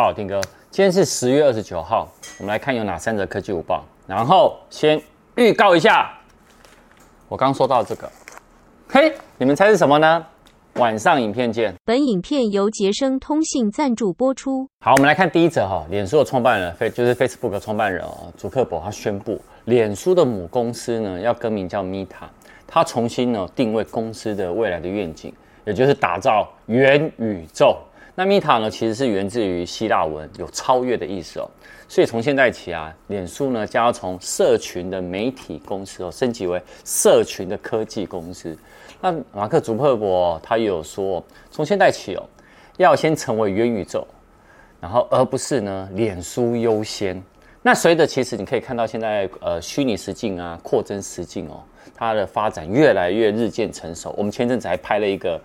[0.00, 2.08] 好，丁哥，今天是十月二十九号，
[2.38, 3.84] 我们来看有哪三则科技午报。
[4.06, 5.02] 然后先
[5.34, 6.16] 预告一下，
[7.28, 8.08] 我刚说到这个，
[8.88, 10.24] 嘿，你们猜是什么呢？
[10.74, 11.74] 晚上影片见。
[11.84, 14.68] 本影片由杰生通信赞助播出。
[14.84, 22.28] 好，我们来看第一则哈，脸书的创办人，非就是 Facebook 的创办人哦，祖克伯他宣布，脸书的母公司呢要更名叫 Meta，
[22.68, 25.34] 他重新呢定位公司的未来的愿景，
[25.64, 27.76] 也就是打造元宇宙。
[28.18, 31.48] 那 Meta 呢，其实是源自于希腊文，有超越的意思哦。
[31.86, 38.58] 所以从现在起啊，脸书呢将要从社群的媒体公司哦，升级为社群的科技公司。
[39.00, 42.28] 那马克·祖克伯他也有说，从现在起哦，
[42.76, 44.04] 要先成为元宇宙，
[44.80, 47.22] 然后而不是呢脸书优先。
[47.62, 51.62] 那随着其实你可以看到现在呃虚拟实境啊、扩增实境哦，
[51.94, 54.12] 它的发展越来越日渐成熟。
[54.18, 55.40] 我们前阵子还拍了一个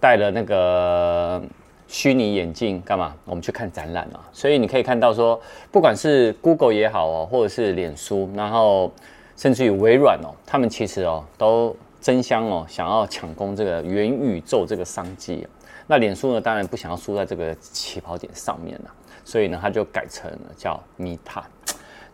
[0.00, 1.42] 带了那个。
[1.86, 3.14] 虚拟眼镜干嘛？
[3.24, 4.20] 我们去看展览嘛。
[4.32, 8.92] 所以你可以看到说，不管是 Google 也好哦，或者是脸书，然后
[9.36, 15.46] 甚至于微软哦，他们其实哦都争相哦想要抢攻这个元宇宙这个商机。
[15.86, 18.90] 那脸书呢，当然不想要输在这个起跑点上面了，
[19.24, 21.42] 所以呢，他就改成了叫 Meta。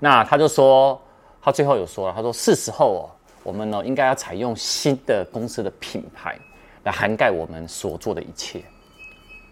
[0.00, 1.00] 那他就说，
[1.40, 3.02] 他最后有说了，他说是时候哦，
[3.44, 6.36] 我们呢应该要采用新的公司的品牌
[6.82, 8.60] 来涵盖我们所做的一切。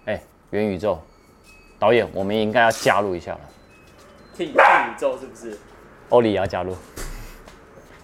[0.08, 0.18] 哎，
[0.52, 0.98] 元宇宙
[1.78, 3.40] 导演，我们应该要加入一下了。
[4.38, 5.58] 元宇宙是不是？
[6.08, 6.72] 欧里也要加入。
[6.72, 6.78] 好，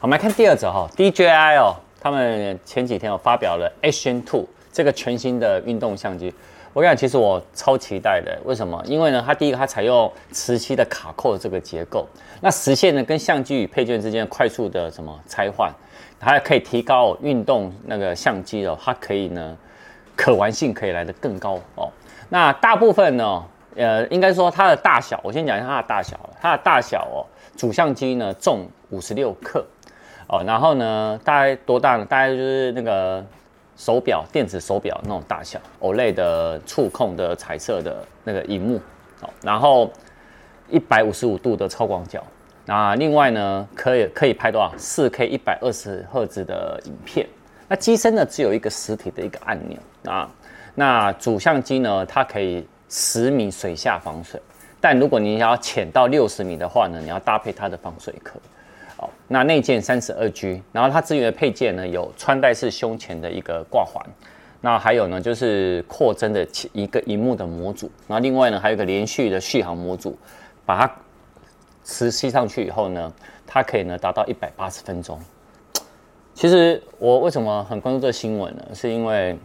[0.02, 6.30] 我们来看第二则哈，DJI 哦，他们前几天哦发表了 Action Two 这个全新的运动相机。
[6.74, 8.78] 我跟你讲，其实我超期待的，为什么？
[8.84, 12.06] 因为呢，它第一个它采用磁吸的卡扣的这个结构，
[12.42, 15.72] 那实现呢跟相机与配件之间快速的什么拆换，
[16.20, 19.56] 它还可以提高运动那个相机哦，它可以呢。
[20.16, 21.90] 可玩性可以来得更高哦。
[22.28, 23.44] 那大部分呢，
[23.76, 26.18] 呃，应该说它的大小，我先讲一下它的大小。
[26.40, 27.24] 它的大小哦，
[27.56, 29.64] 主相机呢重五十六克
[30.28, 32.04] 哦，然后呢大概多大呢？
[32.04, 33.24] 大概就是那个
[33.76, 38.80] 手表、电子手表那种大小，OLED 的触控的彩色的那个荧幕
[39.20, 39.90] 哦，然后
[40.68, 42.22] 一百五十五度的超广角。
[42.66, 44.72] 那另外呢，可以可以拍多少？
[44.76, 47.26] 四 K 一百二十赫兹的影片。
[47.68, 50.30] 那机身呢，只有一个实体的一个按钮啊。
[50.74, 54.40] 那主相机呢，它可以十米水下防水，
[54.80, 58.38] 但如果你要潜到六十米的话呢，你要搭配它的防水壳。
[58.96, 64.04] 好，那内建三十二 G，然后它支援的配件呢，有穿戴式胸前的一个挂环，
[64.60, 70.16] 那还有呢就是扩增的一个荧幕的模组，然后另外呢还有一个连续的续航模组，
[70.64, 70.92] 把它
[71.82, 73.12] 磁吸上去以后呢，
[73.46, 75.20] 它可以呢达到一百八十分钟。
[76.34, 78.66] 其实我为什么很关注这新闻呢？
[78.74, 79.38] 是因为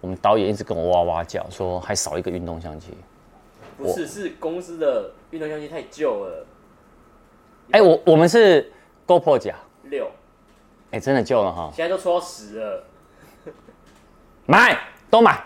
[0.00, 2.94] 我们导演一直跟我哇哇叫，说还少一个运动相机。
[3.76, 6.46] 不是，是公司的运动相机太旧了。
[7.72, 8.70] 哎，我我们是
[9.04, 10.08] GoPro 甲六，
[10.92, 11.72] 哎，真的旧了哈。
[11.74, 12.84] 现在都出到十了，
[14.46, 14.78] 买
[15.10, 15.42] 都买。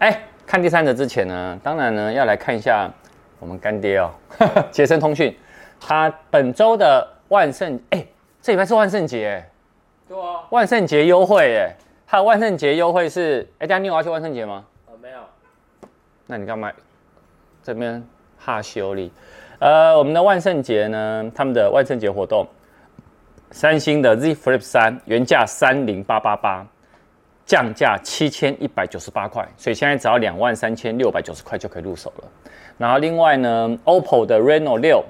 [0.00, 2.92] 哎，看第三者之前呢，当然呢要来看一下
[3.38, 4.10] 我们干爹哦，
[4.70, 5.34] 杰森通讯，
[5.80, 8.06] 他本周的万圣，哎，
[8.42, 9.42] 这礼拜是万圣节。
[10.10, 11.72] 对啊，万圣节优惠耶！
[12.04, 14.64] 它的万圣节优惠是，哎，等下你有要去万圣节吗？
[14.88, 15.20] 呃，没有。
[16.26, 16.68] 那你干嘛？
[17.62, 18.04] 这边
[18.36, 19.12] 哈修理。
[19.60, 22.44] 呃，我们的万圣节呢，他们的万圣节活动，
[23.52, 26.66] 三星的 Z Flip 三原价三零八八八，
[27.46, 32.24] 降价七千一百九十八块，所以现在只要两万三千六百九十块就可以入手了。
[32.76, 35.04] 然后另外呢，OPPO 的 Reno 六。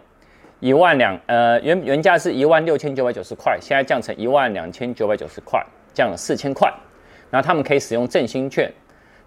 [0.61, 6.71] 一万两，呃，原原价是一万六千九百九十块，现在降成一万两千九百九十块，降了四千块。
[7.31, 8.71] 然后他们可以使用振兴券，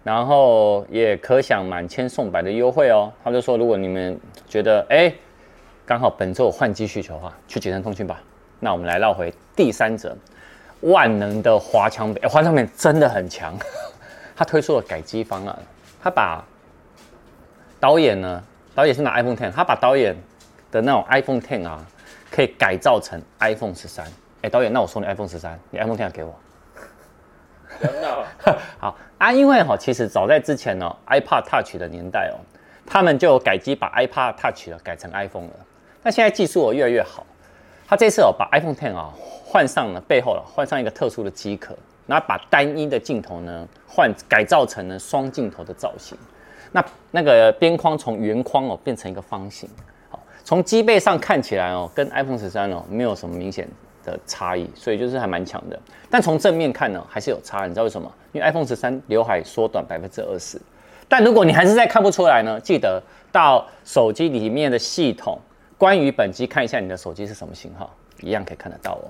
[0.04, 3.12] 然后也可享满千送百的优惠哦。
[3.24, 5.12] 他就说，如果你们觉得哎，
[5.84, 8.22] 刚好本周有换机需求的话，去捷成通讯吧。
[8.60, 10.16] 那我们来绕回第三者，
[10.82, 13.52] 万能的华强北，华强北真的很强，
[14.36, 15.58] 他推出了改机方案，
[16.00, 16.44] 他把
[17.80, 18.40] 导演呢，
[18.72, 20.14] 导演是拿 iPhone Ten，他把导演。
[20.74, 21.86] 的那种 iPhone Ten 啊，
[22.32, 24.04] 可以改造成 iPhone 十三。
[24.42, 26.34] 哎，导演，那我送你 iPhone 十三，你 iPhone Ten 给我。
[28.78, 32.42] 好啊，因为哈，其实早在之前呢，iPod Touch 的年代哦，
[32.84, 35.54] 他们就有改机把 iPod Touch 了改成 iPhone 了。
[36.02, 37.24] 那现在技术哦越来越好，
[37.86, 41.76] 他这次哦把 iPhone Ten 啊换上了背后了，换上一个特殊的机壳，
[42.08, 46.18] 然后把单一的镜头呢换改造成了双镜头的造型。
[46.72, 49.70] 那那个边框从圆框哦变成一个方形。
[50.44, 53.66] 从机背上看起来哦，跟 iPhone 十三哦没有什么明显
[54.04, 55.80] 的差异，所以就是还蛮强的。
[56.10, 57.66] 但从正面看呢，还是有差。
[57.66, 58.12] 你知道为什么？
[58.32, 60.60] 因为 iPhone 十三刘海缩短百分之二十。
[61.08, 63.02] 但如果你还是再看不出来呢，记得
[63.32, 65.38] 到手机里面的系统，
[65.78, 69.08] 关于本机看一下你的手机是什么型号，一样可以看得到哦。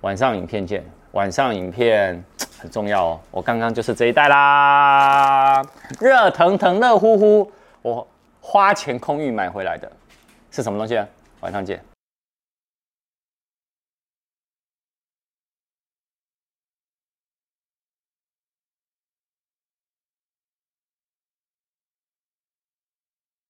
[0.00, 0.82] 晚上影片见，
[1.12, 2.22] 晚上影片
[2.58, 3.20] 很重要哦。
[3.30, 5.62] 我刚刚就是这一代啦，
[6.00, 7.52] 热腾腾、热乎乎，
[7.82, 8.06] 我
[8.40, 9.90] 花钱空运买回来的，
[10.50, 11.00] 是什么东西？
[11.40, 11.82] 晚上见。